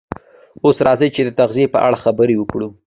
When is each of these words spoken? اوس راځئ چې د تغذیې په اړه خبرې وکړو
اوس 0.63 0.77
راځئ 0.87 1.09
چې 1.15 1.21
د 1.23 1.29
تغذیې 1.39 1.67
په 1.73 1.79
اړه 1.85 1.97
خبرې 2.03 2.35
وکړو 2.37 2.69